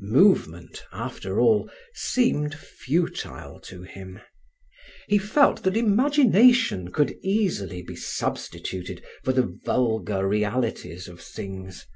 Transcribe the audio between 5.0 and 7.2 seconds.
He felt that imagination could